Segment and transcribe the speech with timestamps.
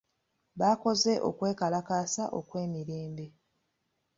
[0.59, 3.25] Baakoze okwekalakaasa okw'emirembe.